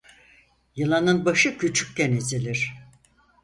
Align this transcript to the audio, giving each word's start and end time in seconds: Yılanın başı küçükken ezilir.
Yılanın 0.75 1.25
başı 1.25 1.57
küçükken 1.57 2.11
ezilir. 2.11 2.73